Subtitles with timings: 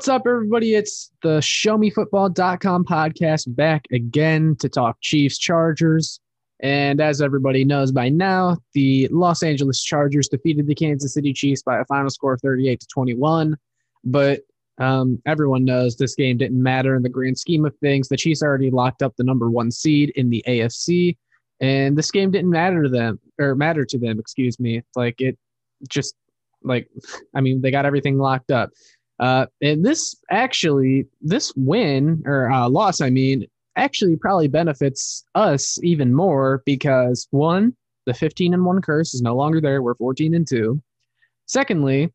[0.00, 0.76] What's up, everybody?
[0.76, 6.20] It's the ShowMeFootball.com podcast back again to talk Chiefs Chargers.
[6.60, 11.62] And as everybody knows by now, the Los Angeles Chargers defeated the Kansas City Chiefs
[11.62, 13.58] by a final score of 38 to 21.
[14.02, 14.40] But
[14.78, 18.08] um, everyone knows this game didn't matter in the grand scheme of things.
[18.08, 21.18] The Chiefs already locked up the number one seed in the AFC,
[21.60, 24.18] and this game didn't matter to them or matter to them.
[24.18, 24.80] Excuse me.
[24.96, 25.36] Like it
[25.90, 26.14] just
[26.62, 26.88] like
[27.34, 28.70] I mean they got everything locked up.
[29.20, 33.46] Uh, and this actually, this win or uh, loss, I mean,
[33.76, 39.36] actually probably benefits us even more because one, the 15 and one curse is no
[39.36, 39.82] longer there.
[39.82, 40.82] We're 14 and two.
[41.46, 42.12] Secondly,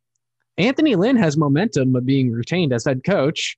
[0.57, 3.55] Anthony Lynn has momentum of being retained as head coach.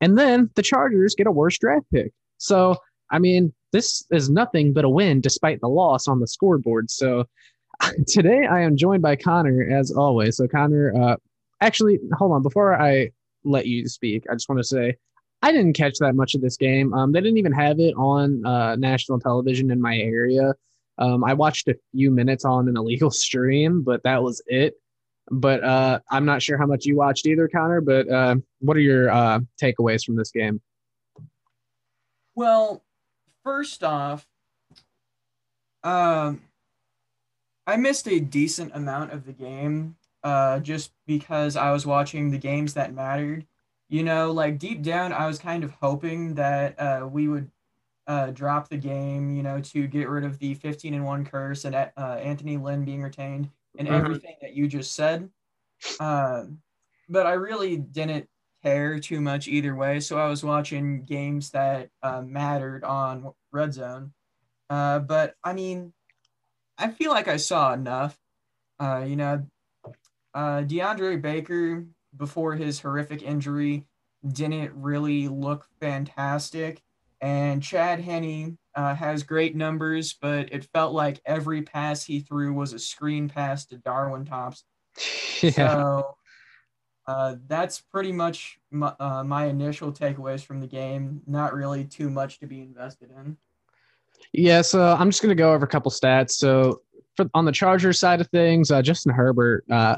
[0.00, 2.12] And then the Chargers get a worse draft pick.
[2.38, 2.76] So,
[3.10, 6.90] I mean, this is nothing but a win despite the loss on the scoreboard.
[6.90, 7.24] So,
[8.06, 10.36] today I am joined by Connor as always.
[10.36, 11.16] So, Connor, uh,
[11.64, 12.42] actually, hold on.
[12.42, 13.10] Before I
[13.44, 14.96] let you speak, I just want to say
[15.42, 16.94] I didn't catch that much of this game.
[16.94, 20.54] Um, they didn't even have it on uh, national television in my area.
[20.98, 24.74] Um, I watched a few minutes on an illegal stream, but that was it.
[25.30, 27.80] But uh, I'm not sure how much you watched either, Connor.
[27.80, 30.60] But uh, what are your uh, takeaways from this game?
[32.34, 32.84] Well,
[33.42, 34.26] first off,
[35.82, 36.42] um,
[37.66, 42.38] I missed a decent amount of the game uh, just because I was watching the
[42.38, 43.46] games that mattered.
[43.88, 47.50] You know, like deep down, I was kind of hoping that uh, we would
[48.06, 51.64] uh, drop the game, you know, to get rid of the 15 and 1 curse
[51.64, 53.96] and uh, Anthony Lynn being retained and mm-hmm.
[53.96, 55.28] everything that you just said.
[56.00, 56.58] Um,
[57.08, 58.28] but I really didn't
[58.62, 60.00] care too much either way.
[60.00, 64.12] So I was watching games that uh, mattered on Red Zone.
[64.70, 65.92] Uh, but I mean,
[66.78, 68.18] I feel like I saw enough.
[68.80, 69.46] Uh, you know,
[70.34, 71.86] uh, DeAndre Baker,
[72.16, 73.86] before his horrific injury,
[74.26, 76.82] didn't really look fantastic.
[77.20, 82.52] And Chad Henne uh, has great numbers, but it felt like every pass he threw
[82.52, 84.66] was a screen pass to Darwin Thompson.
[85.42, 85.50] Yeah.
[85.50, 86.16] So
[87.06, 91.20] uh, that's pretty much my, uh, my initial takeaways from the game.
[91.26, 93.36] Not really too much to be invested in.
[94.32, 96.32] Yeah, so I'm just going to go over a couple stats.
[96.32, 96.80] So
[97.16, 99.96] for, on the Chargers side of things, uh, Justin Herbert, uh,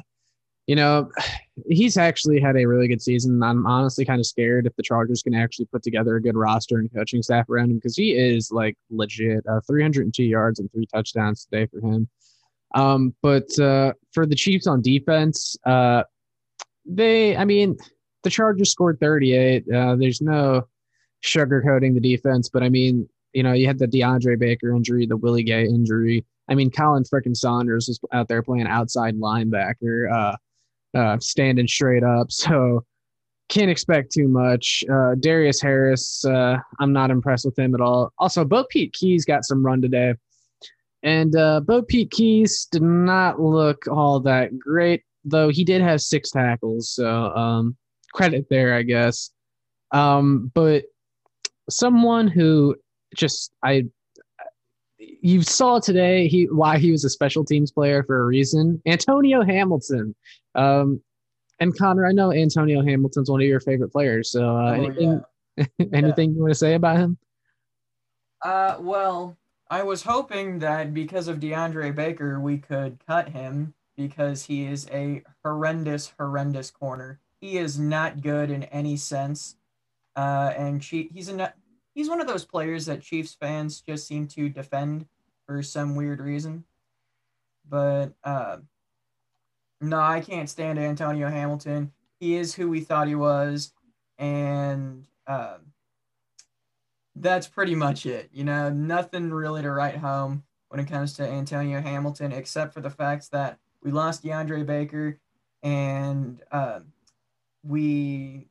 [0.66, 1.10] you know,
[1.68, 3.42] he's actually had a really good season.
[3.42, 6.78] I'm honestly kind of scared if the Chargers can actually put together a good roster
[6.78, 9.44] and coaching staff around him because he is like legit.
[9.48, 12.08] Uh, 302 yards and three touchdowns today for him.
[12.74, 16.02] Um, but uh, for the Chiefs on defense, uh,
[16.84, 17.76] they, I mean,
[18.22, 19.64] the Chargers scored 38.
[19.72, 20.66] Uh, there's no
[21.24, 25.16] sugarcoating the defense, but I mean, you know, you had the DeAndre Baker injury, the
[25.16, 26.24] Willie Gay injury.
[26.48, 30.12] I mean, Khalen frickin' Saunders was out there playing outside linebacker.
[30.12, 30.36] Uh,
[30.96, 32.28] uh, standing straight up.
[32.46, 32.84] So
[33.48, 34.82] can't expect too much.
[34.92, 38.12] Uh, Darius Harris, uh, I'm not impressed with him at all.
[38.18, 40.14] Also, BoPete Keyes got some run today.
[41.02, 46.30] And uh, BoPete Keyes did not look all that great, though he did have six
[46.30, 46.90] tackles.
[46.90, 47.76] So um,
[48.12, 49.30] credit there, I guess.
[49.92, 50.84] Um, but
[51.70, 52.74] someone who
[53.14, 53.84] just I
[55.20, 58.80] you saw today he why he was a special teams player for a reason.
[58.86, 60.14] Antonio Hamilton.
[60.54, 61.00] Um,
[61.58, 64.30] and Connor, I know Antonio Hamilton's one of your favorite players.
[64.30, 65.22] So uh, oh, anything
[65.56, 65.66] yeah.
[65.92, 66.36] anything yeah.
[66.36, 67.18] you want to say about him?
[68.42, 69.36] Uh, well,
[69.70, 74.86] I was hoping that because of DeAndre Baker, we could cut him because he is
[74.92, 77.18] a horrendous, horrendous corner.
[77.40, 79.56] He is not good in any sense.
[80.14, 81.52] Uh, and she, he's a
[81.96, 85.06] he's one of those players that Chiefs fans just seem to defend
[85.46, 86.62] for some weird reason.
[87.68, 88.58] But uh,
[89.80, 91.90] no, I can't stand Antonio Hamilton.
[92.20, 93.72] He is who we thought he was,
[94.18, 95.56] and uh,
[97.16, 98.28] that's pretty much it.
[98.30, 102.82] You know, nothing really to write home when it comes to Antonio Hamilton, except for
[102.82, 105.18] the fact that we lost DeAndre Baker,
[105.62, 106.80] and uh,
[107.64, 108.48] we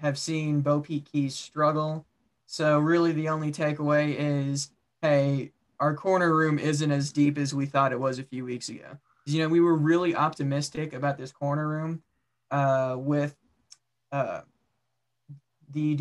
[0.00, 2.04] have seen BoPete Keyes struggle
[2.50, 4.70] so really, the only takeaway is,
[5.02, 8.70] hey, our corner room isn't as deep as we thought it was a few weeks
[8.70, 8.96] ago.
[9.26, 12.02] You know, we were really optimistic about this corner room
[12.50, 13.36] uh, with
[14.10, 14.40] uh,
[15.70, 15.94] the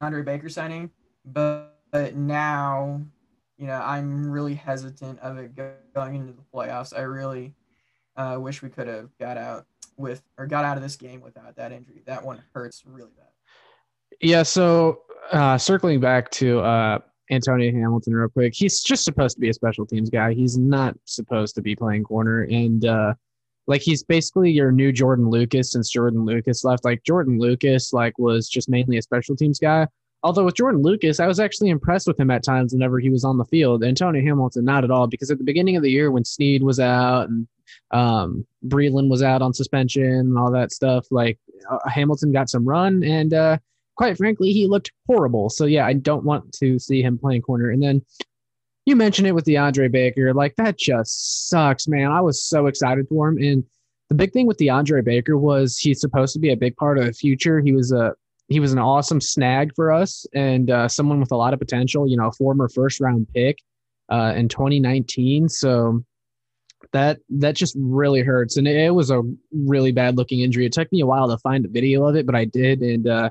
[0.00, 0.90] DeAndre Baker signing,
[1.26, 3.02] but, but now,
[3.58, 5.54] you know, I'm really hesitant of it
[5.94, 6.96] going into the playoffs.
[6.96, 7.52] I really
[8.16, 9.66] uh, wish we could have got out
[9.98, 12.00] with or got out of this game without that injury.
[12.06, 13.23] That one hurts really bad.
[14.20, 14.42] Yeah.
[14.42, 15.02] So
[15.32, 16.98] uh, circling back to uh,
[17.30, 20.34] Antonio Hamilton real quick, he's just supposed to be a special teams guy.
[20.34, 22.42] He's not supposed to be playing corner.
[22.42, 23.14] And uh,
[23.66, 26.84] like he's basically your new Jordan Lucas since Jordan Lucas left.
[26.84, 29.86] Like Jordan Lucas, like was just mainly a special teams guy.
[30.22, 33.24] Although with Jordan Lucas, I was actually impressed with him at times whenever he was
[33.24, 33.84] on the field.
[33.84, 36.80] Antonio Hamilton, not at all, because at the beginning of the year when Sneed was
[36.80, 37.46] out and
[37.90, 41.38] um, Breeland was out on suspension and all that stuff, like
[41.70, 43.58] uh, Hamilton got some run, and uh,
[43.96, 45.50] quite frankly, he looked horrible.
[45.50, 47.70] So yeah, I don't want to see him playing corner.
[47.70, 48.02] And then
[48.86, 52.10] you mentioned it with DeAndre Baker, like that just sucks, man.
[52.10, 53.64] I was so excited for him, and
[54.10, 57.06] the big thing with DeAndre Baker was he's supposed to be a big part of
[57.06, 57.60] the future.
[57.60, 58.14] He was a
[58.48, 62.06] he was an awesome snag for us and uh, someone with a lot of potential.
[62.06, 63.58] You know, a former first round pick
[64.10, 65.48] uh, in 2019.
[65.48, 66.04] So
[66.92, 70.66] that that just really hurts, and it, it, was a really bad looking injury.
[70.66, 73.08] It took me a while to find a video of it, but I did, and
[73.08, 73.30] uh,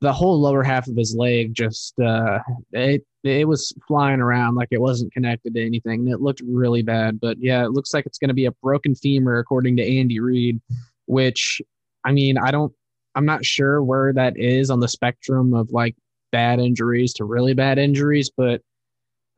[0.00, 2.38] the whole lower half of his leg just uh,
[2.72, 6.08] it it was flying around like it wasn't connected to anything.
[6.08, 7.20] It looked really bad.
[7.20, 10.20] But yeah, it looks like it's going to be a broken femur, according to Andy
[10.20, 10.60] Reid.
[11.06, 11.60] Which,
[12.04, 12.72] I mean, I don't
[13.14, 15.96] I'm not sure where that is on the spectrum of like
[16.32, 18.62] bad injuries to really bad injuries, but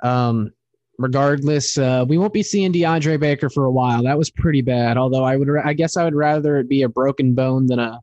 [0.03, 0.53] um,
[0.99, 4.03] regardless, uh, we won't be seeing DeAndre Baker for a while.
[4.03, 4.97] That was pretty bad.
[4.97, 8.01] Although I would, I guess I would rather it be a broken bone than a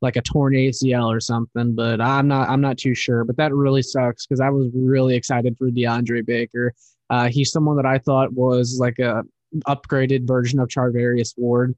[0.00, 1.74] like a torn ACL or something.
[1.74, 3.24] But I'm not, I'm not too sure.
[3.24, 6.74] But that really sucks because I was really excited for DeAndre Baker.
[7.10, 9.24] Uh, he's someone that I thought was like a
[9.66, 11.74] upgraded version of Charvarius Ward.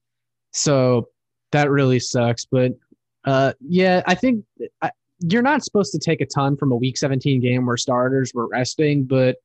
[0.52, 1.08] So
[1.52, 2.44] that really sucks.
[2.44, 2.72] But
[3.24, 4.44] uh, yeah, I think
[4.82, 4.90] I,
[5.20, 8.48] you're not supposed to take a ton from a Week 17 game where starters were
[8.48, 9.36] resting, but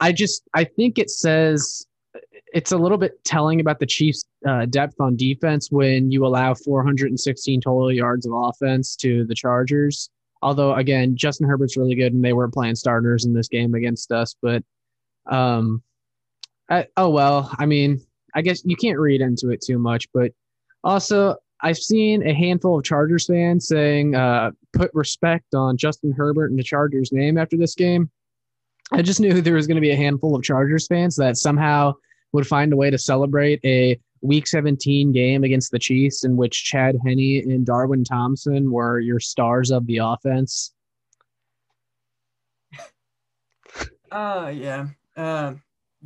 [0.00, 1.86] I just I think it says
[2.54, 6.54] it's a little bit telling about the Chiefs' uh, depth on defense when you allow
[6.54, 10.08] 416 total yards of offense to the Chargers.
[10.40, 14.12] Although again, Justin Herbert's really good, and they were playing starters in this game against
[14.12, 14.36] us.
[14.40, 14.62] But
[15.26, 15.82] um,
[16.70, 17.52] I, oh well.
[17.58, 18.00] I mean,
[18.36, 20.06] I guess you can't read into it too much.
[20.14, 20.30] But
[20.84, 26.50] also, I've seen a handful of Chargers fans saying, uh, put respect on Justin Herbert
[26.50, 28.10] and the Chargers name after this game.
[28.92, 31.94] I just knew there was going to be a handful of Chargers fans that somehow
[32.34, 36.64] would find a way to celebrate a Week 17 game against the Chiefs in which
[36.64, 40.74] Chad Henne and Darwin Thompson were your stars of the offense.
[44.12, 44.86] Uh, yeah.
[45.16, 45.54] Uh,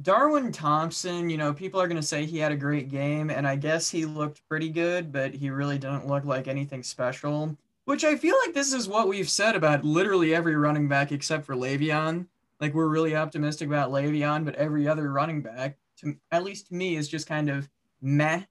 [0.00, 3.46] Darwin Thompson, you know, people are going to say he had a great game, and
[3.46, 7.54] I guess he looked pretty good, but he really didn't look like anything special.
[7.84, 11.44] Which I feel like this is what we've said about literally every running back except
[11.44, 12.24] for Le'Veon.
[12.60, 16.74] Like, we're really optimistic about Le'Veon, but every other running back, to, at least to
[16.74, 17.68] me, is just kind of
[18.00, 18.42] meh,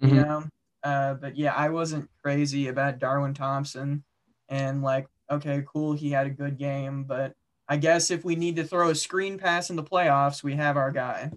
[0.00, 0.16] you mm-hmm.
[0.16, 0.44] know?
[0.82, 4.02] Uh, but yeah, I wasn't crazy about Darwin Thompson.
[4.48, 7.34] And, like, okay, cool, he had a good game, but
[7.68, 10.76] I guess if we need to throw a screen pass in the playoffs, we have
[10.76, 11.30] our guy.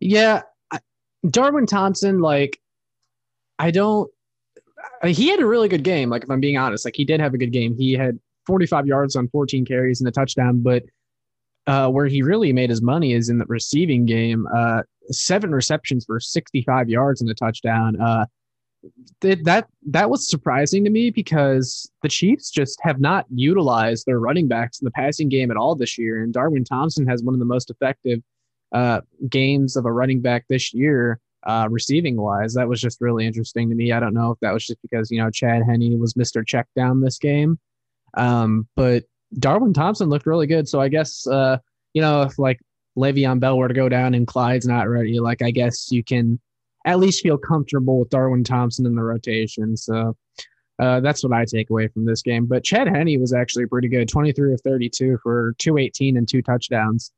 [0.00, 0.42] Yeah,
[1.28, 2.60] Darwin Thompson, like,
[3.58, 4.10] I don't.
[5.04, 6.10] He had a really good game.
[6.10, 7.76] Like, if I'm being honest, like he did have a good game.
[7.76, 10.60] He had 45 yards on 14 carries and a touchdown.
[10.62, 10.82] But
[11.66, 14.46] uh, where he really made his money is in the receiving game.
[14.54, 18.00] Uh, seven receptions for 65 yards and a touchdown.
[18.00, 18.26] Uh,
[19.20, 24.48] that that was surprising to me because the Chiefs just have not utilized their running
[24.48, 27.38] backs in the passing game at all this year, and Darwin Thompson has one of
[27.38, 28.20] the most effective
[28.72, 32.54] uh, games of a running back this year, uh, receiving wise.
[32.54, 33.92] That was just really interesting to me.
[33.92, 36.66] I don't know if that was just because you know Chad Henne was Mister Check
[36.74, 37.60] Down this game,
[38.14, 39.04] um, but
[39.38, 40.68] Darwin Thompson looked really good.
[40.68, 41.58] So I guess uh,
[41.94, 42.60] you know if like
[42.96, 46.40] Le'Veon Bell were to go down and Clyde's not ready, like I guess you can
[46.84, 49.76] at least feel comfortable with Darwin Thompson in the rotation.
[49.76, 50.16] So
[50.78, 52.46] uh, that's what I take away from this game.
[52.46, 57.12] But Chad Henne was actually pretty good 23 of 32 for 218 and two touchdowns.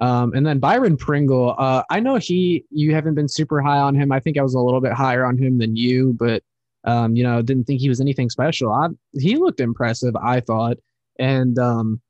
[0.00, 3.94] Um, and then Byron Pringle, uh, I know he, you haven't been super high on
[3.94, 4.12] him.
[4.12, 6.42] I think I was a little bit higher on him than you, but,
[6.84, 8.72] um, you know, didn't think he was anything special.
[8.72, 10.78] I, he looked impressive, I thought.
[11.20, 12.00] And um,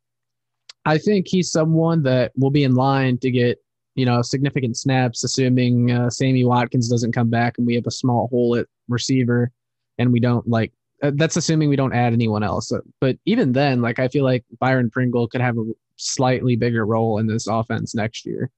[0.86, 3.58] I think he's someone that will be in line to get
[3.94, 7.90] you know, significant snaps, assuming uh, Sammy Watkins doesn't come back and we have a
[7.90, 9.50] small hole at receiver
[9.98, 12.72] and we don't like uh, that's assuming we don't add anyone else.
[13.00, 15.64] But even then, like I feel like Byron Pringle could have a
[15.96, 18.50] slightly bigger role in this offense next year.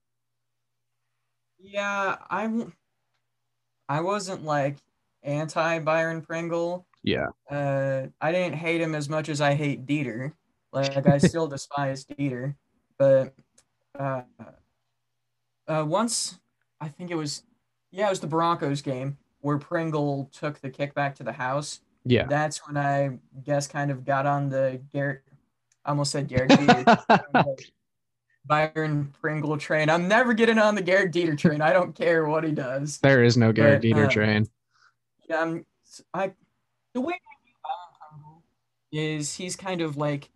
[1.59, 2.73] Yeah, I'm.
[3.89, 4.77] I wasn't like
[5.23, 6.87] anti Byron Pringle.
[7.03, 7.27] Yeah.
[7.51, 10.33] Uh, I didn't hate him as much as I hate Dieter.
[10.73, 12.55] Like I still despise Dieter,
[12.99, 13.35] but
[13.99, 14.23] uh,
[15.69, 16.39] uh, once
[16.81, 17.43] I think it was,
[17.91, 21.81] yeah, it was the Broncos game where Pringle took the kickback to the house.
[22.05, 25.23] Yeah, that's when I guess kind of got on the Garrett.
[25.85, 26.53] I almost said Garrett
[28.47, 29.91] Byron Pringle train.
[29.91, 31.61] I'm never getting on the Garrett Dieter train.
[31.61, 32.99] I don't care what he does.
[32.99, 34.49] There is no Garrett But, Dieter uh, train.
[35.29, 35.67] Yeah, I'm,
[36.15, 36.33] I
[36.95, 38.43] the way I view Byron Pringle
[38.91, 40.31] is he's kind of like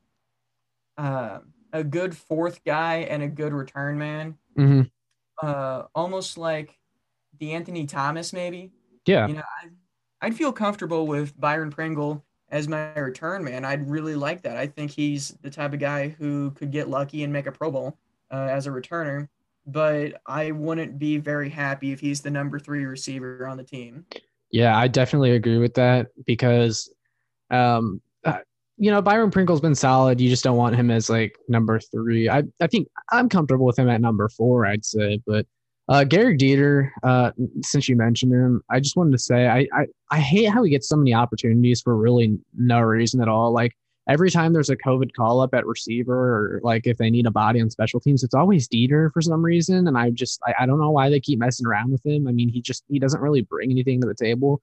[0.97, 1.41] uh,
[1.73, 4.37] a good fourth guy and a good return man.
[4.57, 4.83] hmm
[5.43, 6.79] Uh, almost like
[7.39, 8.73] De'Anthony Thomas, maybe.
[9.07, 9.27] Yeah.
[9.29, 9.69] You know, I,
[10.23, 13.65] I'd feel comfortable with Byron Pringle as my return man.
[13.65, 14.57] I'd really like that.
[14.57, 17.71] I think he's the type of guy who could get lucky and make a Pro
[17.71, 17.99] Bowl
[18.31, 19.29] uh, as a returner.
[19.67, 24.07] But I wouldn't be very happy if he's the number three receiver on the team.
[24.53, 26.89] Yeah, I definitely agree with that because,
[27.51, 28.01] um,
[28.79, 30.21] you know, Byron Pringle's been solid.
[30.21, 32.29] You just don't want him as like number three.
[32.29, 35.21] I, I think I'm comfortable with him at number four, I'd say.
[35.27, 35.47] But
[35.89, 37.31] uh, Gary Dieter, uh,
[37.63, 40.71] since you mentioned him, I just wanted to say I, I, I hate how he
[40.71, 43.53] gets so many opportunities for really no reason at all.
[43.53, 43.73] Like
[44.09, 47.31] every time there's a COVID call up at receiver or like if they need a
[47.31, 49.89] body on special teams, it's always Dieter for some reason.
[49.89, 52.27] And I just, I, I don't know why they keep messing around with him.
[52.27, 54.61] I mean, he just, he doesn't really bring anything to the table.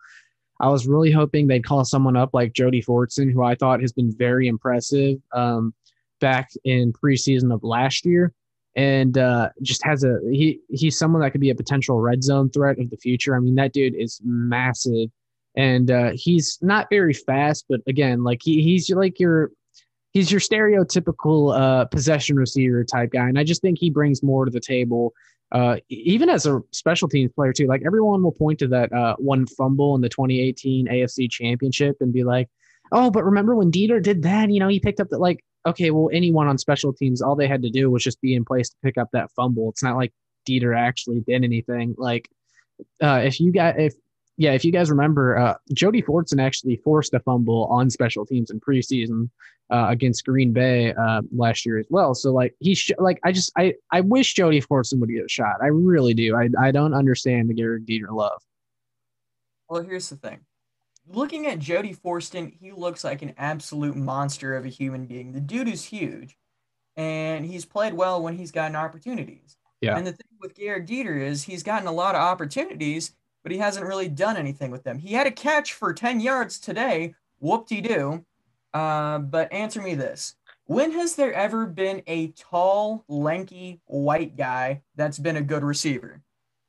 [0.64, 3.92] I was really hoping they'd call someone up like Jody Fortson, who I thought has
[3.92, 5.74] been very impressive um,
[6.22, 8.32] back in preseason of last year,
[8.78, 12.50] and uh, just has a he he's someone that could be a potential red zone
[12.50, 13.36] threat of the future.
[13.36, 15.10] I mean, that dude is massive,
[15.58, 19.52] and uh, he's not very fast, but again, like he, he's like your
[20.14, 24.46] he's your stereotypical uh, possession receiver type guy, and I just think he brings more
[24.46, 25.14] to the table
[25.54, 29.16] uh, even as a special teams player too, like everyone will point to that uh,
[29.18, 32.50] one fumble in the 2018 AFC Championship and be like,
[32.92, 34.50] "Oh, but remember when Dieter did that?
[34.50, 37.48] You know, he picked up that like, okay, well, anyone on special teams, all they
[37.48, 39.70] had to do was just be in place to pick up that fumble.
[39.70, 40.12] It's not like
[40.50, 41.94] Dieter actually did anything.
[42.00, 42.28] Like,
[43.00, 43.94] uh, if you got if
[44.38, 48.50] yeah, if you guys remember, uh, Jody Fortson actually forced a fumble on special teams
[48.50, 49.30] in preseason
[49.70, 52.16] uh, against Green Bay uh, last year as well.
[52.16, 55.30] So like he sh- like I just I I wish Jody Fortson would get a
[55.30, 55.58] shot.
[55.62, 56.36] I really do.
[56.36, 58.42] I I don't understand the Garrett Dieter love.
[59.70, 60.40] Well, here's the thing.
[61.08, 65.34] Looking at Jody Fortson, he looks like an absolute monster of a human being.
[65.34, 66.38] The dude is huge,
[66.96, 69.58] and he's played well when he's gotten opportunities.
[69.82, 69.98] Yeah.
[69.98, 73.12] And the thing with Garrett Dieter is he's gotten a lot of opportunities,
[73.44, 74.98] but he hasn't really done anything with them.
[74.98, 77.14] He had a catch for 10 yards today.
[77.40, 78.26] Whoop de doo.
[78.74, 80.36] Uh, but answer me this.
[80.66, 86.22] When has there ever been a tall, lanky, white guy that's been a good receiver?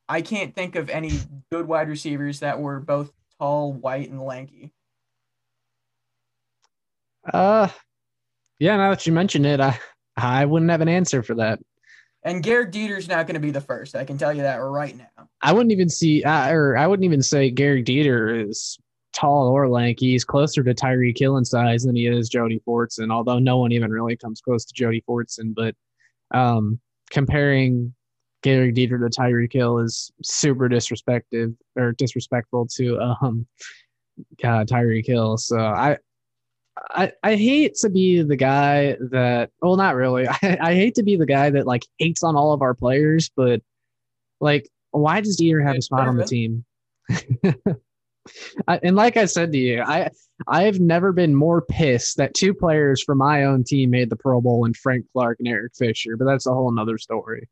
[0.08, 1.12] I can't think of any
[1.50, 4.72] good wide receivers that were both tall, white, and lanky.
[7.32, 7.68] Uh,
[8.58, 8.76] yeah.
[8.76, 9.78] Now that you mention it, I
[10.16, 11.60] I wouldn't have an answer for that.
[12.24, 13.94] And Garrett Dieter's not going to be the first.
[13.94, 15.28] I can tell you that right now.
[15.42, 18.78] I wouldn't even see, uh, or I wouldn't even say Gary Dieter is
[19.12, 20.12] tall or lanky.
[20.12, 23.72] He's closer to Tyreek Hill in size than he is Jody Fortson, although no one
[23.72, 25.54] even really comes close to Jody Fortson.
[25.54, 25.74] But
[26.36, 27.94] um, comparing
[28.42, 33.46] Gary Dieter to Tyreek Hill is super disrespectful or disrespectful to um,
[34.42, 35.36] uh, Tyreek Hill.
[35.36, 35.98] So I,
[36.90, 40.26] I, I hate to be the guy that well not really.
[40.42, 43.30] I, I hate to be the guy that like hates on all of our players
[43.36, 43.60] but
[44.40, 46.64] like why does Dieter have a spot on the team?
[48.66, 50.10] I, and like I said to you I
[50.48, 54.40] I've never been more pissed that two players from my own team made the Pro
[54.40, 57.48] Bowl and Frank Clark and Eric Fisher but that's a whole nother story.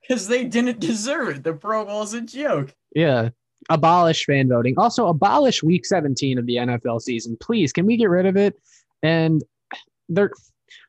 [0.00, 1.42] Because they didn't deserve it.
[1.42, 2.74] The Pro Bowl is a joke.
[2.94, 3.30] yeah
[3.68, 4.74] abolish fan voting.
[4.78, 7.72] Also abolish week 17 of the NFL season please.
[7.72, 8.58] Can we get rid of it?
[9.02, 9.42] And
[10.08, 10.30] they're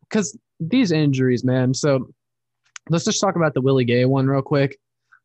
[0.02, 1.74] because these injuries man.
[1.74, 2.10] So
[2.90, 4.78] let's just talk about the Willie Gay one real quick.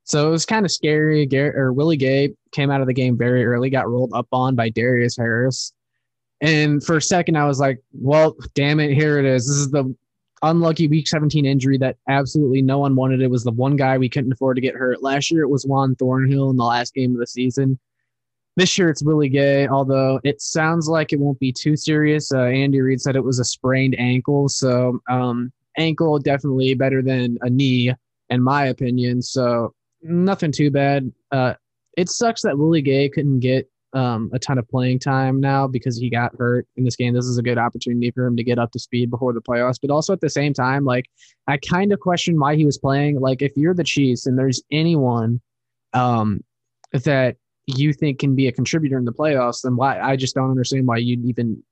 [0.04, 1.26] So it was kind of scary.
[1.26, 4.54] Garrett or Willie Gay came out of the game very early got rolled up on
[4.54, 5.72] by Darius Harris.
[6.40, 9.46] And for a second I was like well damn it here it is.
[9.46, 9.94] This is the
[10.42, 13.20] unlucky week 17 injury that absolutely no one wanted.
[13.20, 15.02] It was the one guy we couldn't afford to get hurt.
[15.02, 17.78] Last year it was Juan Thornhill in the last game of the season.
[18.56, 22.32] This year it's Willie Gay, although it sounds like it won't be too serious.
[22.32, 24.48] Uh, Andy Reid said it was a sprained ankle.
[24.48, 27.94] So um, ankle definitely better than a knee,
[28.28, 29.22] in my opinion.
[29.22, 31.10] So nothing too bad.
[31.30, 31.54] Uh,
[31.96, 35.96] it sucks that Willie Gay couldn't get um, a ton of playing time now because
[35.98, 37.14] he got hurt in this game.
[37.14, 39.78] This is a good opportunity for him to get up to speed before the playoffs.
[39.80, 41.06] But also at the same time, like
[41.46, 43.20] I kind of question why he was playing.
[43.20, 45.40] Like if you're the Chiefs and there's anyone
[45.92, 46.42] um,
[46.92, 50.50] that you think can be a contributor in the playoffs, then why I just don't
[50.50, 51.62] understand why you'd even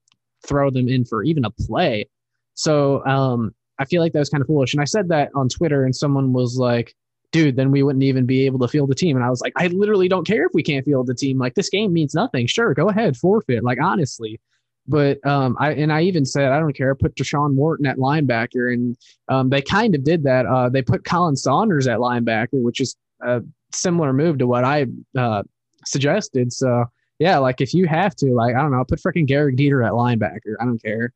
[0.47, 2.09] throw them in for even a play.
[2.55, 4.75] So um, I feel like that was kind of foolish.
[4.75, 6.95] And I said that on Twitter, and someone was like,
[7.33, 9.17] dude, then we wouldn't even be able to field the team.
[9.17, 11.39] And I was like, I literally don't care if we can't field the team.
[11.39, 12.47] Like this game means nothing.
[12.47, 13.65] Sure, go ahead, forfeit.
[13.65, 14.41] Like honestly.
[14.89, 16.95] But um, I and I even said I don't care.
[16.97, 18.97] Put Tershawn Wharton at linebacker, and
[19.29, 20.47] um, they kind of did that.
[20.47, 24.87] Uh, they put Khalen Saunders at linebacker, which is a similar move to what I
[25.17, 25.45] uh,
[25.85, 26.53] suggested.
[26.53, 26.87] So
[27.21, 29.93] yeah, like if you have to, like I don't know, put freaking Gehrig Dieter at
[29.93, 30.55] linebacker.
[30.59, 31.13] I don't care.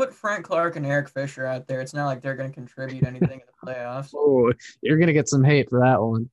[0.00, 1.82] Put Frank Clark and Eric Fisher out there.
[1.82, 4.12] It's not like they're going to contribute anything in the playoffs.
[4.16, 6.30] Oh, you're gonna get some hate for that one.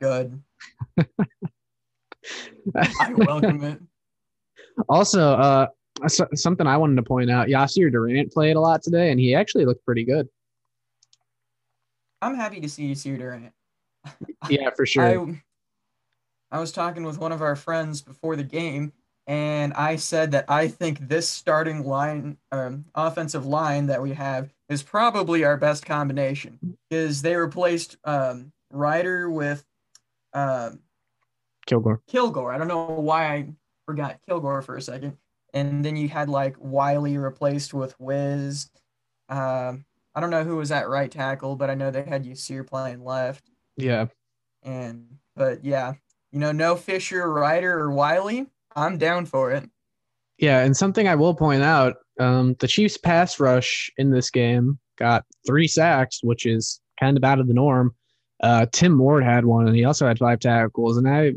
[0.00, 0.42] Good.
[2.74, 3.78] I welcome it.
[4.88, 5.66] Also, uh,
[6.08, 9.34] so- something I wanted to point out: Yasir Durant played a lot today, and he
[9.34, 10.26] actually looked pretty good.
[12.22, 13.52] I'm happy to see Yasir Durant.
[14.48, 15.04] Yeah, for sure.
[15.04, 18.94] I, I was talking with one of our friends before the game,
[19.26, 24.52] and I said that I think this starting line, um, offensive line that we have,
[24.68, 29.64] is probably our best combination because they replaced um, Reiter with
[30.34, 30.80] um,
[31.66, 32.02] Kilgore.
[32.06, 32.52] Kilgore.
[32.52, 33.48] I don't know why I
[33.86, 35.16] forgot Kilgore for a second.
[35.54, 38.68] And then you had like Wylie replaced with Wiz.
[39.28, 42.66] Um, I don't know who was at right tackle, but I know they had Yasir
[42.66, 43.44] playing left.
[43.76, 44.06] Yeah.
[44.62, 45.94] And but yeah,
[46.32, 48.46] you know, no Fisher, Reiter, or Wylie.
[48.76, 49.68] I'm down for it.
[50.38, 54.78] Yeah, and something I will point out, um, the Chiefs pass rush in this game
[54.96, 57.94] got three sacks, which is kind of out of the norm.
[58.42, 60.96] Uh, Tim Ward had one, and he also had five tackles.
[60.96, 61.32] And I,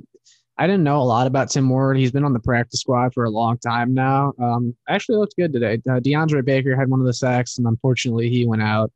[0.57, 1.97] I didn't know a lot about Tim Ward.
[1.97, 4.33] He's been on the practice squad for a long time now.
[4.41, 5.75] Um, actually looked good today.
[5.89, 8.91] Uh, DeAndre Baker had one of the sacks, and unfortunately he went out.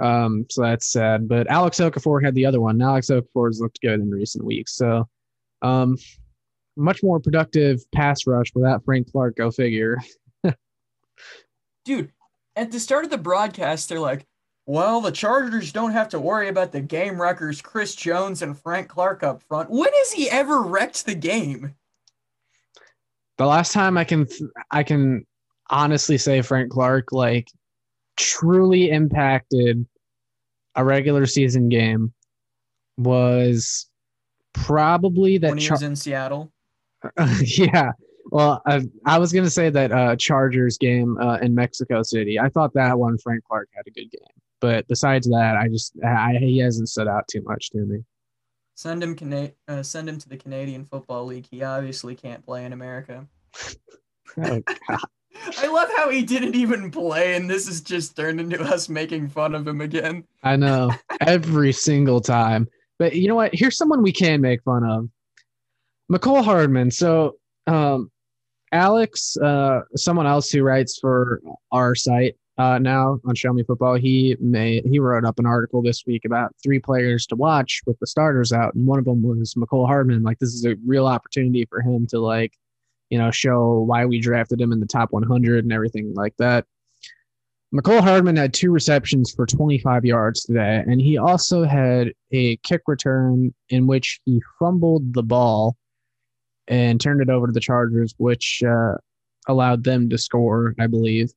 [0.00, 1.28] Um, so that's sad.
[1.28, 2.80] But Alex Okafor had the other one.
[2.80, 4.76] Alex Okafor's looked good in recent weeks.
[4.76, 5.08] So,
[5.62, 5.96] um,
[6.76, 9.36] much more productive pass rush without Frank Clark.
[9.36, 9.98] Go figure.
[11.84, 12.12] Dude,
[12.56, 14.26] at the start of the broadcast, they're like,
[14.66, 18.88] well, the Chargers don't have to worry about the game wreckers, Chris Jones and Frank
[18.88, 19.70] Clark up front.
[19.70, 21.74] When has he ever wrecked the game?
[23.36, 24.26] The last time I can
[24.70, 25.26] I can
[25.68, 27.48] honestly say Frank Clark like
[28.16, 29.84] truly impacted
[30.76, 32.14] a regular season game
[32.96, 33.86] was
[34.54, 36.52] probably that when he Char- was in Seattle.
[37.42, 37.92] yeah.
[38.26, 42.38] Well, I, I was gonna say that uh, Chargers game uh, in Mexico City.
[42.38, 45.92] I thought that one Frank Clark had a good game, but besides that, I just
[46.04, 47.98] I, he hasn't stood out too much to me.
[48.76, 51.46] Send him Cana- uh, send him to the Canadian Football League.
[51.50, 53.26] He obviously can't play in America.
[55.46, 58.88] Oh, I love how he didn't even play, and this has just turned into us
[58.88, 60.24] making fun of him again.
[60.42, 62.68] I know every single time.
[62.98, 63.50] But you know what?
[63.52, 65.08] Here's someone we can make fun of.
[66.12, 66.90] Mecole Hardman.
[66.90, 67.36] So
[67.66, 68.10] um,
[68.72, 71.40] Alex, uh, someone else who writes for
[71.72, 75.82] our site uh, now on Show Me Football, he made he wrote up an article
[75.82, 79.22] this week about three players to watch with the starters out, and one of them
[79.22, 80.22] was Mecole Hardman.
[80.22, 82.52] Like this is a real opportunity for him to like,
[83.10, 86.64] you know, show why we drafted him in the top 100 and everything like that.
[87.74, 92.82] Mecole Hardman had two receptions for 25 yards today, and he also had a kick
[92.86, 95.76] return in which he fumbled the ball
[96.68, 98.94] and turned it over to the Chargers, which uh,
[99.48, 101.30] allowed them to score, I believe.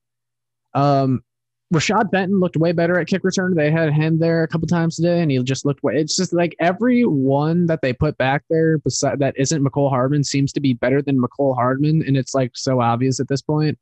[0.73, 1.23] Um,
[1.73, 3.53] Rashad Fenton looked way better at kick return.
[3.53, 5.95] They had him there a couple times today, and he just looked way.
[5.97, 10.23] It's just like every one that they put back there beside that isn't Mecole Hardman
[10.23, 13.77] seems to be better than Mecole Hardman, and it's like so obvious at this point.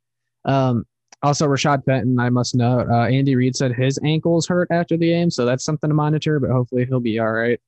[0.46, 0.86] Um,
[1.22, 5.08] also, Rashad Fenton, I must note, uh, Andy Reid said his ankles hurt after the
[5.08, 6.40] game, so that's something to monitor.
[6.40, 7.60] But hopefully, he'll be all right.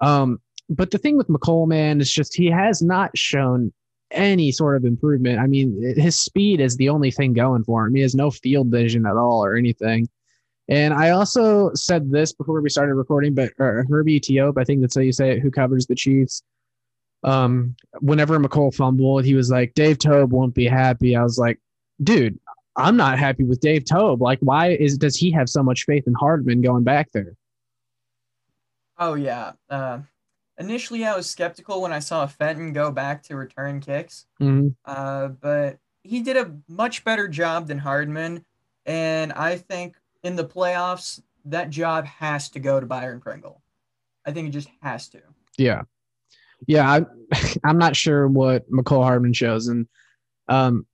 [0.00, 3.72] Um, but the thing with Mecole, man, is just he has not shown
[4.10, 5.38] any sort of improvement.
[5.38, 7.94] I mean, his speed is the only thing going for him.
[7.94, 10.08] He has no field vision at all or anything.
[10.68, 14.82] And I also said this before we started recording, but uh, Herbie Teope, I think
[14.82, 16.42] that's how you say it, who covers the Chiefs.
[17.24, 21.16] Um, whenever Mecole fumbled, he was like, Dave Toub won't be happy.
[21.16, 21.58] I was like,
[22.02, 22.38] dude,
[22.76, 24.20] I'm not happy with Dave Toub.
[24.20, 27.34] Like, why is does he have so much faith in Hardman going back there?
[28.98, 29.52] Oh yeah.
[29.70, 30.00] Uh,
[30.58, 34.68] initially, I was skeptical when I saw Fenton go back to return kicks, Mm-hmm.
[34.84, 38.44] uh, but he did a much better job than Hardman,
[38.86, 43.62] and I think in the playoffs that job has to go to Byron Pringle.
[44.26, 45.20] I think it just has to.
[45.56, 45.82] Yeah.
[46.66, 47.02] Yeah, I,
[47.64, 49.68] I'm not sure what Mecole Hardman shows.
[49.68, 49.86] And,
[50.48, 50.86] um,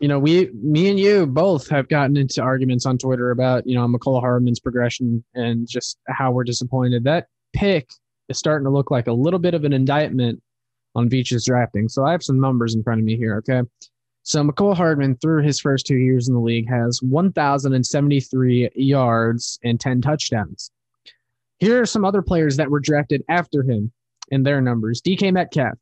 [0.00, 3.74] you know, we, me and you both have gotten into arguments on Twitter about, you
[3.74, 7.04] know, Mecole Hardman's progression and just how we're disappointed.
[7.04, 7.90] That pick
[8.28, 10.42] is starting to look like a little bit of an indictment
[10.94, 11.88] on Veach's drafting.
[11.88, 13.36] So I have some numbers in front of me here.
[13.38, 13.62] Okay.
[14.22, 19.80] So Mecole Hardman, through his first two years in the league, has 1,073 yards and
[19.80, 20.70] 10 touchdowns.
[21.58, 23.90] Here are some other players that were drafted after him
[24.30, 25.00] and their numbers.
[25.00, 25.78] DK Metcalf,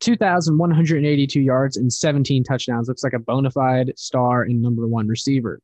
[0.00, 2.88] 2,182 yards and 17 touchdowns.
[2.88, 5.60] Looks like a bona fide star and number one receiver.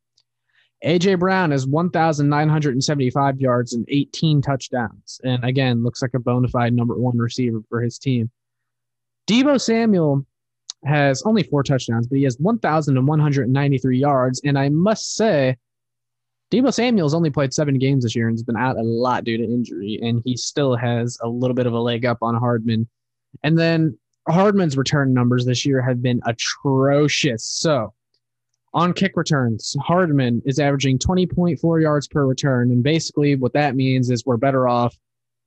[0.84, 5.20] AJ Brown has 1,975 yards and 18 touchdowns.
[5.24, 8.30] And again, looks like a bona fide number one receiver for his team.
[9.26, 10.24] Deebo Samuel
[10.84, 14.40] has only four touchdowns, but he has 1,193 yards.
[14.44, 15.56] And I must say,
[16.52, 19.36] Deebo Samuel's only played seven games this year and has been out a lot due
[19.36, 19.98] to injury.
[20.00, 22.88] And he still has a little bit of a leg up on Hardman.
[23.42, 27.44] And then Hardman's return numbers this year have been atrocious.
[27.44, 27.92] So
[28.74, 32.70] on kick returns, Hardman is averaging 20.4 yards per return.
[32.70, 34.94] And basically, what that means is we're better off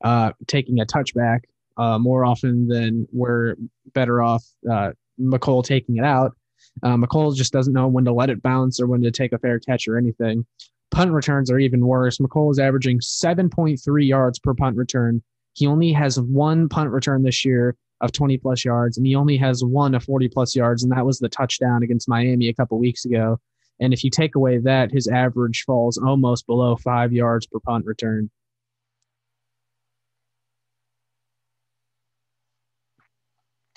[0.03, 1.41] uh, taking a touchback
[1.77, 3.55] uh, more often than we're
[3.93, 6.35] better off uh, Mecole taking it out.
[6.83, 9.39] Uh, Mecole just doesn't know when to let it bounce or when to take a
[9.39, 10.45] fair catch or anything.
[10.89, 12.17] Punt returns are even worse.
[12.17, 15.21] Mecole is averaging 7.3 yards per punt return.
[15.53, 19.37] He only has one punt return this year of 20 plus yards, and he only
[19.37, 22.77] has one of 40 plus yards, and that was the touchdown against Miami a couple
[22.79, 23.39] weeks ago.
[23.79, 27.85] And if you take away that, his average falls almost below five yards per punt
[27.85, 28.29] return.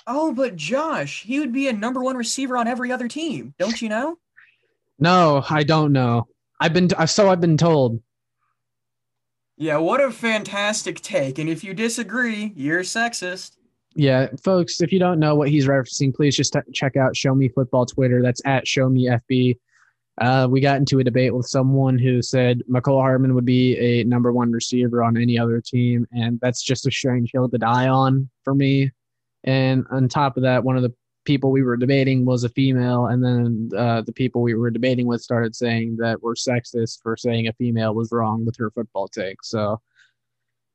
[0.07, 3.81] Oh, but Josh, he would be a number one receiver on every other team, don't
[3.81, 4.17] you know?
[4.99, 6.27] No, I don't know.
[6.59, 8.01] I've been so I've been told.
[9.57, 11.39] Yeah, what a fantastic take.
[11.39, 13.54] And if you disagree, you're sexist.
[13.95, 17.33] Yeah, folks, if you don't know what he's referencing, please just t- check out Show
[17.33, 18.21] Me Football Twitter.
[18.21, 19.57] That's at Show Me FB.
[20.19, 24.03] Uh, we got into a debate with someone who said Mecole Hardman would be a
[24.03, 27.87] number one receiver on any other team, and that's just a strange hill to die
[27.87, 28.91] on for me.
[29.45, 33.07] And on top of that, one of the people we were debating was a female,
[33.07, 37.15] and then uh, the people we were debating with started saying that we're sexist for
[37.15, 39.37] saying a female was wrong with her football take.
[39.41, 39.81] So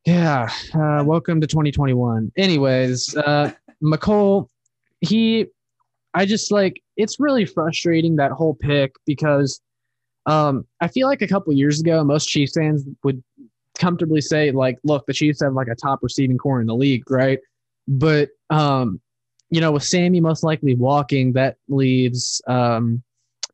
[0.04, 0.48] yeah.
[0.74, 2.32] Uh, welcome to 2021.
[2.36, 4.48] Anyways, uh, Mecole,
[5.00, 5.46] he,
[6.14, 9.60] I just like, it's really frustrating that whole pick because
[10.26, 13.22] um, I feel like a couple years ago, most Chiefs fans would
[13.78, 17.10] comfortably say, like, look, the Chiefs have like a top receiving core in the league,
[17.10, 17.38] right?
[17.86, 19.00] But, um,
[19.50, 23.02] you know, with Sammy most likely walking, that leaves um,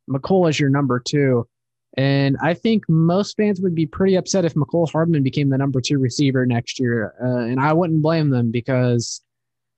[0.09, 1.49] Mecole as your number two.
[1.97, 5.81] And I think most fans would be pretty upset if Mecole Hardman became the number
[5.81, 7.15] two receiver next year.
[7.23, 9.23] Uh, and I wouldn't blame them because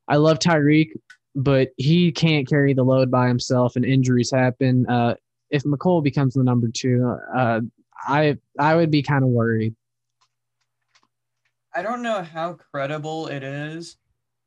[0.08, 0.90] I love Tyreek,
[1.36, 4.84] but he can't carry the load by himself and injuries happen.
[4.88, 5.14] Uh,
[5.50, 7.60] if Mecole becomes the number two, uh,
[8.06, 9.74] I I would be kind of worried.
[11.74, 13.96] I don't know how credible it is,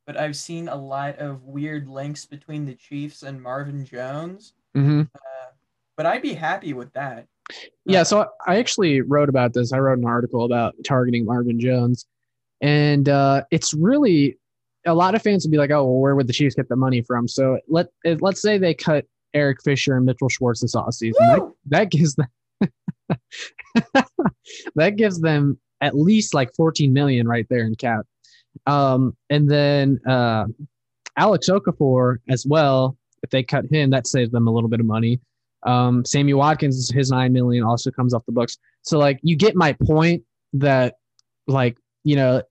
[0.06, 4.54] but I've seen a lot of weird links between the Chiefs and Marvin Jones.
[4.76, 5.02] Mm-hmm.
[5.02, 5.52] Uh,
[5.96, 7.28] but I'd be happy with that.
[7.86, 9.74] Yeah, so I actually wrote about this.
[9.74, 12.06] I wrote an article about targeting Marvin Jones,
[12.62, 14.38] and uh, it's really
[14.86, 16.76] a lot of fans would be like, "Oh, well, where would the Chiefs get the
[16.76, 17.88] money from?" So let
[18.20, 21.14] let's say they cut Eric Fisher and Mitchell Schwartz this offseason.
[21.20, 22.28] That, that gives them
[24.76, 28.06] that gives them at least like 14 million right there in cap.
[28.68, 30.46] Um, and then uh,
[31.18, 32.98] Alex Okafor as well.
[33.24, 35.20] If they cut him, that saves them a little bit of money.
[35.64, 38.58] Um, Sammy Watkins, his nine million also comes off the books.
[38.82, 40.96] So like you get my point that
[41.48, 42.42] like you know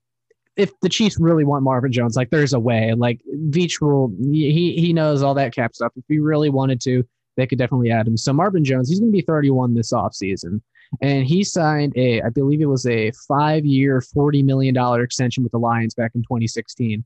[0.57, 2.93] if the Chiefs really want Marvin Jones, like there's a way.
[2.95, 5.93] Like Veach will he he knows all that cap stuff.
[5.97, 7.05] If he really wanted to,
[7.37, 8.17] they could definitely add him.
[8.17, 10.61] So Marvin Jones, he's gonna be 31 this offseason.
[11.01, 15.59] And he signed a, I believe it was a five-year, $40 million extension with the
[15.59, 17.05] Lions back in 2016.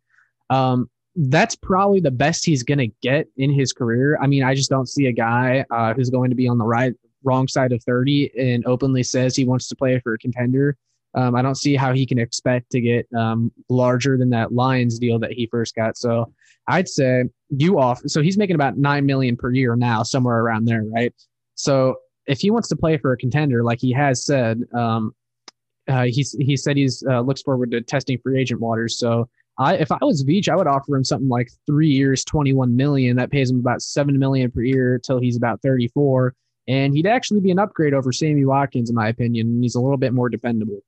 [0.49, 4.19] Um, that's probably the best he's going to get in his career.
[4.21, 6.65] I mean, I just don't see a guy uh, who's going to be on the
[6.65, 10.77] right wrong side of 30 and openly says he wants to play for a contender.
[11.15, 14.99] Um, I don't see how he can expect to get um, larger than that Lions
[14.99, 15.97] deal that he first got.
[15.97, 16.33] So
[16.67, 18.01] I'd say you off.
[18.07, 21.15] So he's making about nine million per year now, somewhere around there, right?
[21.55, 21.97] So
[22.27, 25.15] if he wants to play for a contender, like he has said, um,
[25.87, 28.99] uh, he's he said he's uh, looks forward to testing free agent waters.
[28.99, 32.53] So I if I was Veach, I would offer him something like three years, twenty
[32.53, 33.17] one million.
[33.17, 36.35] That pays him about seven million per year till he's about thirty four,
[36.67, 39.63] and he'd actually be an upgrade over Sammy Watkins, in my opinion.
[39.63, 40.81] He's a little bit more dependable.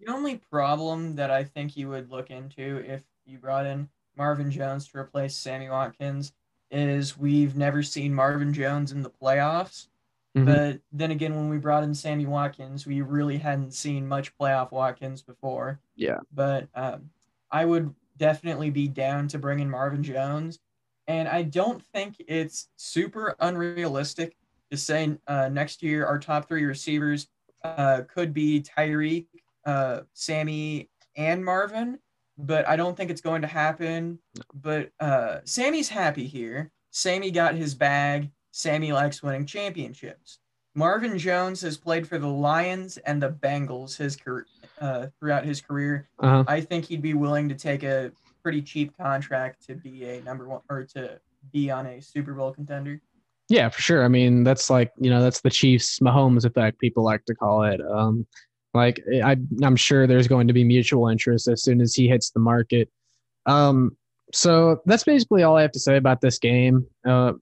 [0.00, 4.50] The only problem that I think you would look into if you brought in Marvin
[4.50, 6.32] Jones to replace Sammy Watkins
[6.70, 9.88] is we've never seen Marvin Jones in the playoffs.
[10.36, 10.44] Mm-hmm.
[10.44, 14.70] But then again, when we brought in Sammy Watkins, we really hadn't seen much playoff
[14.70, 15.80] Watkins before.
[15.94, 16.18] Yeah.
[16.34, 17.08] But um,
[17.50, 20.58] I would definitely be down to bring in Marvin Jones.
[21.08, 24.36] And I don't think it's super unrealistic
[24.70, 27.28] to say uh, next year our top three receivers
[27.64, 29.28] uh, could be Tyreek,
[29.64, 31.98] uh, Sammy, and Marvin.
[32.38, 34.18] but I don't think it's going to happen.
[34.54, 36.70] But uh, Sammy's happy here.
[36.90, 38.30] Sammy got his bag.
[38.56, 40.38] Sammy likes winning championships.
[40.74, 44.46] Marvin Jones has played for the Lions and the Bengals his career,
[44.80, 46.08] uh, throughout his career.
[46.20, 46.42] Uh-huh.
[46.48, 50.48] I think he'd be willing to take a pretty cheap contract to be a number
[50.48, 51.20] one or to
[51.52, 53.02] be on a Super Bowl contender.
[53.50, 54.02] Yeah, for sure.
[54.02, 56.78] I mean, that's like you know, that's the Chiefs Mahomes effect.
[56.78, 57.82] People like to call it.
[57.82, 58.26] Um,
[58.72, 62.30] like I, I'm sure there's going to be mutual interest as soon as he hits
[62.30, 62.88] the market.
[63.44, 63.98] Um,
[64.32, 67.34] so that's basically all I have to say about this game uh,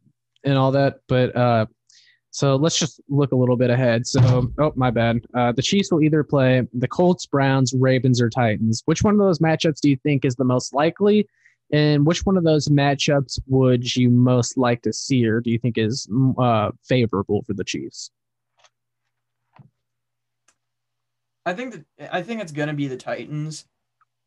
[0.45, 1.01] and all that.
[1.09, 1.67] But uh,
[2.31, 4.07] so let's just look a little bit ahead.
[4.07, 5.25] So, oh, my bad.
[5.35, 8.83] Uh, the Chiefs will either play the Colts, Browns, Ravens, or Titans.
[8.87, 11.29] Which one of those matchups do you think is the most likely?
[11.73, 15.59] And which one of those matchups would you most like to see, or do you
[15.59, 18.11] think is uh, favorable for the Chiefs?
[21.47, 23.67] I think that I think it's gonna be the Titans,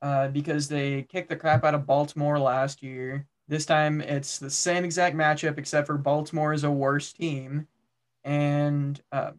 [0.01, 3.27] uh, because they kicked the crap out of Baltimore last year.
[3.47, 7.67] This time it's the same exact matchup except for Baltimore is a worse team,
[8.23, 9.31] and uh,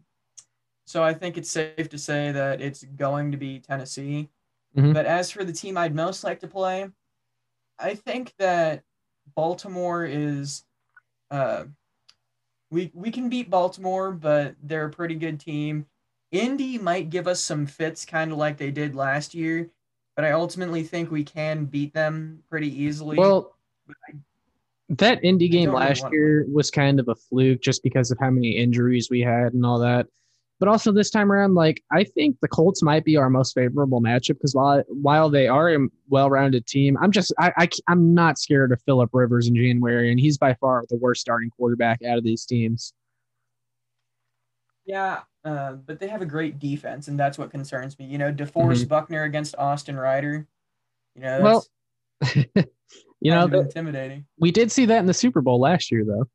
[0.85, 4.29] so I think it's safe to say that it's going to be Tennessee.
[4.75, 4.93] Mhm.
[4.93, 6.89] But as for the team I'd most like to play,
[7.77, 8.83] I think that
[9.35, 10.65] Baltimore is.
[11.31, 11.65] Uh,
[12.71, 15.85] we we can beat Baltimore, but they're a pretty good team.
[16.31, 19.69] Indy might give us some fits, kind of like they did last year,
[20.15, 23.17] but I ultimately think we can beat them pretty easily.
[23.17, 23.55] Well,
[24.89, 28.31] that indie game really last year was kind of a fluke just because of how
[28.31, 30.07] many injuries we had and all that.
[30.59, 34.01] But also this time around, like I think the Colts might be our most favorable
[34.01, 38.37] matchup because while while they are a well-rounded team, I'm just I, I I'm not
[38.37, 42.17] scared of Philip Rivers in January, and he's by far the worst starting quarterback out
[42.17, 42.93] of these teams.
[44.85, 48.05] yeah, uh, but they have a great defense, and that's what concerns me.
[48.05, 50.45] You know, DeForest Buckner against Austin Reiter.
[51.15, 51.43] You know, Mm-hmm.
[51.43, 51.65] Well,
[52.35, 54.25] you know, intimidating.
[54.39, 56.25] we did see that in the Super Bowl last year, though.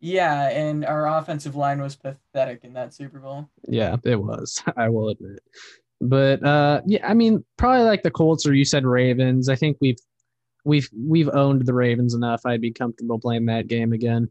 [0.00, 3.48] Yeah, and our offensive line was pathetic in that Super Bowl.
[3.66, 4.62] Yeah, it was.
[4.76, 5.40] I will admit.
[6.00, 9.48] But uh yeah, I mean, probably like the Colts or you said Ravens.
[9.48, 9.98] I think we've
[10.64, 12.42] we've we've owned the Ravens enough.
[12.46, 14.30] I'd be comfortable playing that game again.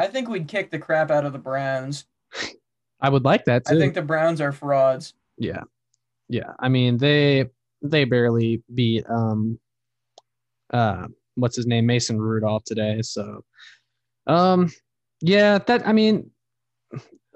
[0.00, 2.06] I think we'd kick the crap out of the Browns.
[3.02, 3.76] I would like that too.
[3.76, 5.12] I think the Browns are frauds.
[5.36, 5.62] yeah.
[6.28, 6.52] Yeah.
[6.58, 7.50] I mean, they
[7.82, 9.58] they barely beat um
[10.72, 11.86] uh what's his name?
[11.86, 13.02] Mason Rudolph today.
[13.02, 13.44] So
[14.26, 14.70] um
[15.20, 16.30] yeah, that I mean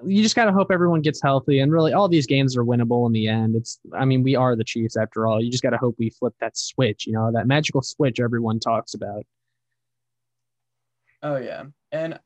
[0.05, 3.13] you just gotta hope everyone gets healthy and really all these games are winnable in
[3.13, 3.55] the end.
[3.55, 5.41] It's I mean, we are the Chiefs after all.
[5.41, 8.93] You just gotta hope we flip that switch, you know, that magical switch everyone talks
[8.93, 9.23] about.
[11.23, 12.19] Oh yeah, and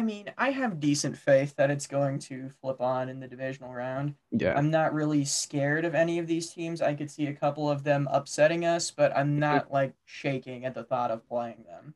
[0.00, 3.74] I mean, I have decent faith that it's going to flip on in the divisional
[3.74, 4.14] round.
[4.30, 4.54] Yeah.
[4.56, 6.80] I'm not really scared of any of these teams.
[6.80, 10.72] I could see a couple of them upsetting us, but I'm not like shaking at
[10.72, 11.94] the thought of playing them.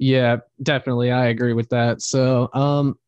[0.00, 1.12] Yeah, definitely.
[1.12, 2.02] I agree with that.
[2.02, 2.98] So, um,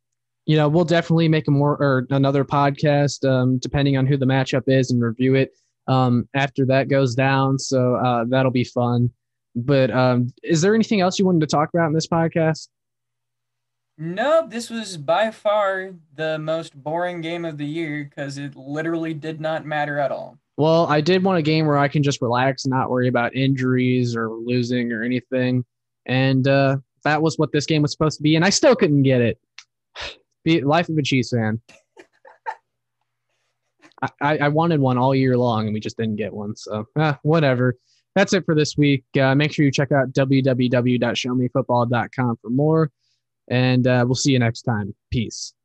[0.45, 4.27] you know, we'll definitely make a more or another podcast, um, depending on who the
[4.27, 5.51] matchup is and review it
[5.89, 7.59] um, after that goes down.
[7.59, 9.11] So uh, that'll be fun.
[9.57, 12.69] But um, is there anything else you wanted to talk about in this podcast?
[13.99, 19.15] Nope, this was by far the most boring game of the year because it literally
[19.15, 20.39] did not matter at all.
[20.59, 24.15] Well, I did want a game where I can just relax not worry about injuries
[24.15, 25.65] or losing or anything.
[26.07, 28.37] And uh, that was what this game was supposed to be.
[28.37, 29.39] And I still couldn't get it.
[30.65, 31.61] Life of a Chiefs fan.
[34.03, 36.57] I, I I wanted one all year long and we just didn't get one.
[36.57, 37.77] So ah, whatever.
[38.15, 39.05] That's it for this week.
[39.21, 42.91] Uh, make sure you check out www.showmefootball.com for more.
[43.49, 44.95] And uh, we'll see you next time.
[45.11, 45.56] Peace.